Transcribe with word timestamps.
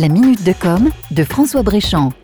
La 0.00 0.08
minute 0.08 0.42
de 0.44 0.54
com 0.54 0.88
de 1.10 1.24
François 1.24 1.62
Bréchamp. 1.62 2.14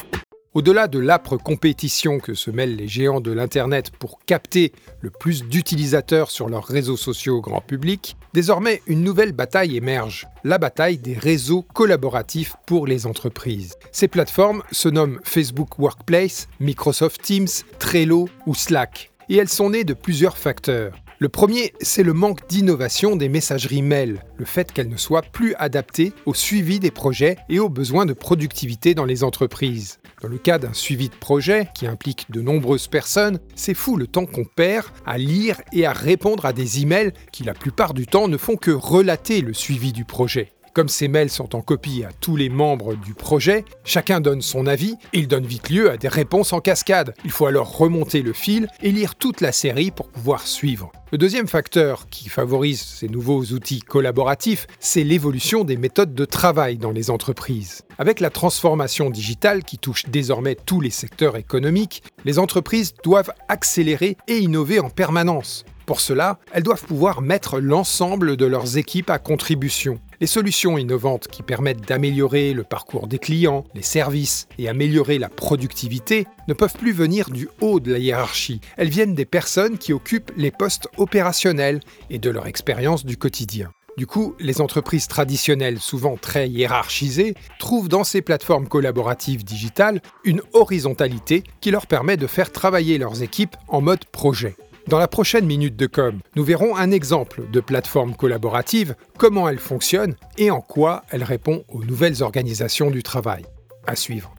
Au-delà 0.54 0.88
de 0.88 0.98
l'âpre 0.98 1.36
compétition 1.36 2.20
que 2.20 2.32
se 2.32 2.50
mêlent 2.50 2.74
les 2.74 2.88
géants 2.88 3.20
de 3.20 3.30
l'Internet 3.32 3.90
pour 3.90 4.18
capter 4.24 4.72
le 5.02 5.10
plus 5.10 5.44
d'utilisateurs 5.44 6.30
sur 6.30 6.48
leurs 6.48 6.64
réseaux 6.64 6.96
sociaux 6.96 7.36
au 7.36 7.40
grand 7.42 7.60
public, 7.60 8.16
désormais 8.32 8.80
une 8.86 9.02
nouvelle 9.02 9.32
bataille 9.32 9.76
émerge, 9.76 10.26
la 10.42 10.56
bataille 10.56 10.96
des 10.96 11.12
réseaux 11.12 11.60
collaboratifs 11.60 12.54
pour 12.66 12.86
les 12.86 13.06
entreprises. 13.06 13.74
Ces 13.92 14.08
plateformes 14.08 14.62
se 14.72 14.88
nomment 14.88 15.20
Facebook 15.22 15.78
Workplace, 15.78 16.48
Microsoft 16.60 17.20
Teams, 17.20 17.62
Trello 17.78 18.30
ou 18.46 18.54
Slack, 18.54 19.10
et 19.28 19.36
elles 19.36 19.50
sont 19.50 19.68
nées 19.68 19.84
de 19.84 19.92
plusieurs 19.92 20.38
facteurs. 20.38 20.94
Le 21.18 21.30
premier, 21.30 21.72
c'est 21.80 22.02
le 22.02 22.12
manque 22.12 22.46
d'innovation 22.46 23.16
des 23.16 23.30
messageries 23.30 23.80
mail, 23.80 24.20
le 24.36 24.44
fait 24.44 24.70
qu'elles 24.70 24.90
ne 24.90 24.98
soient 24.98 25.22
plus 25.22 25.54
adaptées 25.54 26.12
au 26.26 26.34
suivi 26.34 26.78
des 26.78 26.90
projets 26.90 27.38
et 27.48 27.58
aux 27.58 27.70
besoins 27.70 28.04
de 28.04 28.12
productivité 28.12 28.94
dans 28.94 29.06
les 29.06 29.24
entreprises. 29.24 29.98
Dans 30.20 30.28
le 30.28 30.36
cas 30.36 30.58
d'un 30.58 30.74
suivi 30.74 31.08
de 31.08 31.14
projet 31.14 31.68
qui 31.74 31.86
implique 31.86 32.30
de 32.30 32.42
nombreuses 32.42 32.88
personnes, 32.88 33.38
c'est 33.54 33.72
fou 33.72 33.96
le 33.96 34.06
temps 34.06 34.26
qu'on 34.26 34.44
perd 34.44 34.88
à 35.06 35.16
lire 35.16 35.62
et 35.72 35.86
à 35.86 35.94
répondre 35.94 36.44
à 36.44 36.52
des 36.52 36.82
emails 36.82 37.14
qui 37.32 37.44
la 37.44 37.54
plupart 37.54 37.94
du 37.94 38.06
temps 38.06 38.28
ne 38.28 38.36
font 38.36 38.56
que 38.56 38.70
relater 38.70 39.40
le 39.40 39.54
suivi 39.54 39.94
du 39.94 40.04
projet. 40.04 40.52
Comme 40.76 40.90
ces 40.90 41.08
mails 41.08 41.30
sont 41.30 41.56
en 41.56 41.62
copie 41.62 42.04
à 42.04 42.10
tous 42.20 42.36
les 42.36 42.50
membres 42.50 42.96
du 42.96 43.14
projet, 43.14 43.64
chacun 43.82 44.20
donne 44.20 44.42
son 44.42 44.66
avis 44.66 44.96
et 45.14 45.20
il 45.20 45.26
donne 45.26 45.46
vite 45.46 45.70
lieu 45.70 45.90
à 45.90 45.96
des 45.96 46.06
réponses 46.06 46.52
en 46.52 46.60
cascade. 46.60 47.14
Il 47.24 47.30
faut 47.30 47.46
alors 47.46 47.78
remonter 47.78 48.20
le 48.20 48.34
fil 48.34 48.68
et 48.82 48.92
lire 48.92 49.14
toute 49.14 49.40
la 49.40 49.52
série 49.52 49.90
pour 49.90 50.08
pouvoir 50.08 50.46
suivre. 50.46 50.92
Le 51.12 51.16
deuxième 51.16 51.48
facteur 51.48 52.10
qui 52.10 52.28
favorise 52.28 52.82
ces 52.82 53.08
nouveaux 53.08 53.42
outils 53.42 53.80
collaboratifs, 53.80 54.66
c'est 54.78 55.02
l'évolution 55.02 55.64
des 55.64 55.78
méthodes 55.78 56.12
de 56.12 56.24
travail 56.26 56.76
dans 56.76 56.92
les 56.92 57.08
entreprises. 57.08 57.80
Avec 57.96 58.20
la 58.20 58.28
transformation 58.28 59.08
digitale 59.08 59.64
qui 59.64 59.78
touche 59.78 60.04
désormais 60.10 60.56
tous 60.56 60.82
les 60.82 60.90
secteurs 60.90 61.36
économiques, 61.36 62.02
les 62.26 62.38
entreprises 62.38 62.92
doivent 63.02 63.32
accélérer 63.48 64.18
et 64.28 64.40
innover 64.40 64.80
en 64.80 64.90
permanence. 64.90 65.64
Pour 65.86 66.00
cela, 66.00 66.40
elles 66.52 66.64
doivent 66.64 66.84
pouvoir 66.84 67.22
mettre 67.22 67.60
l'ensemble 67.60 68.36
de 68.36 68.44
leurs 68.44 68.76
équipes 68.76 69.08
à 69.08 69.20
contribution. 69.20 70.00
Les 70.18 70.26
solutions 70.26 70.78
innovantes 70.78 71.28
qui 71.28 71.42
permettent 71.42 71.86
d'améliorer 71.86 72.54
le 72.54 72.64
parcours 72.64 73.06
des 73.06 73.18
clients, 73.18 73.64
les 73.74 73.82
services 73.82 74.48
et 74.58 74.66
améliorer 74.66 75.18
la 75.18 75.28
productivité 75.28 76.26
ne 76.48 76.54
peuvent 76.54 76.76
plus 76.78 76.92
venir 76.92 77.28
du 77.28 77.48
haut 77.60 77.80
de 77.80 77.92
la 77.92 77.98
hiérarchie. 77.98 78.62
Elles 78.78 78.88
viennent 78.88 79.14
des 79.14 79.26
personnes 79.26 79.76
qui 79.76 79.92
occupent 79.92 80.32
les 80.36 80.50
postes 80.50 80.88
opérationnels 80.96 81.80
et 82.08 82.18
de 82.18 82.30
leur 82.30 82.46
expérience 82.46 83.04
du 83.04 83.18
quotidien. 83.18 83.70
Du 83.98 84.06
coup, 84.06 84.34
les 84.38 84.60
entreprises 84.60 85.08
traditionnelles, 85.08 85.80
souvent 85.80 86.16
très 86.16 86.50
hiérarchisées, 86.50 87.34
trouvent 87.58 87.88
dans 87.88 88.04
ces 88.04 88.20
plateformes 88.20 88.68
collaboratives 88.68 89.42
digitales 89.42 90.02
une 90.24 90.42
horizontalité 90.52 91.44
qui 91.62 91.70
leur 91.70 91.86
permet 91.86 92.18
de 92.18 92.26
faire 92.26 92.52
travailler 92.52 92.98
leurs 92.98 93.22
équipes 93.22 93.56
en 93.68 93.80
mode 93.80 94.04
projet. 94.04 94.54
Dans 94.88 94.98
la 94.98 95.08
prochaine 95.08 95.46
minute 95.46 95.74
de 95.74 95.86
com, 95.86 96.20
nous 96.36 96.44
verrons 96.44 96.76
un 96.76 96.92
exemple 96.92 97.42
de 97.50 97.58
plateforme 97.58 98.14
collaborative, 98.14 98.94
comment 99.18 99.48
elle 99.48 99.58
fonctionne 99.58 100.14
et 100.38 100.52
en 100.52 100.60
quoi 100.60 101.02
elle 101.10 101.24
répond 101.24 101.64
aux 101.68 101.82
nouvelles 101.82 102.22
organisations 102.22 102.90
du 102.92 103.02
travail. 103.02 103.44
À 103.88 103.96
suivre. 103.96 104.34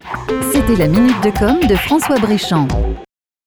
C'était 0.53 0.75
la 0.75 0.87
minute 0.87 1.21
de 1.21 1.37
com 1.37 1.59
de 1.67 1.75
François 1.75 2.17
Bréchamp. 2.19 2.67